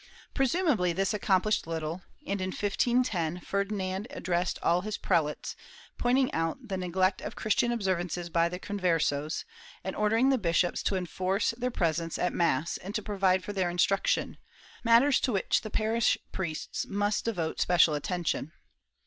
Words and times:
^ 0.29 0.33
Presumably 0.33 0.93
this 0.93 1.13
accomplished 1.13 1.67
little 1.67 2.01
and, 2.25 2.41
in 2.41 2.47
1510, 2.49 3.39
Ferdi 3.41 3.67
nand 3.69 4.07
addressed 4.09 4.57
all 4.63 4.81
his 4.81 4.97
prelates, 4.97 5.55
pointing 5.99 6.33
out 6.33 6.69
the 6.69 6.75
neglect 6.77 7.21
of 7.21 7.35
Chris 7.35 7.53
tian 7.53 7.71
observances 7.71 8.27
by 8.27 8.49
the 8.49 8.57
Conversos, 8.57 9.45
and 9.83 9.95
ordering 9.95 10.29
the 10.31 10.39
bishops 10.39 10.81
to 10.81 10.95
enforce 10.95 11.51
their 11.51 11.69
presence 11.69 12.17
at 12.17 12.33
mass 12.33 12.77
and 12.77 12.95
to 12.95 13.03
provide 13.03 13.43
for 13.43 13.53
their 13.53 13.69
instruction, 13.69 14.37
matters 14.83 15.19
to 15.19 15.31
which 15.33 15.61
the 15.61 15.69
parish 15.69 16.17
priests 16.31 16.87
must 16.87 17.25
devote 17.25 17.61
special 17.61 17.93
attention. 17.93 18.53